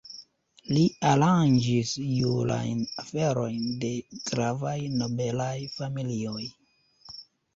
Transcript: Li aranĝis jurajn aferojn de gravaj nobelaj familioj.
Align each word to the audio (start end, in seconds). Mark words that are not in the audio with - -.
Li 0.75 0.83
aranĝis 1.09 1.91
jurajn 2.05 2.79
aferojn 3.03 3.67
de 3.83 3.91
gravaj 4.31 4.75
nobelaj 5.01 5.53
familioj. 5.77 6.49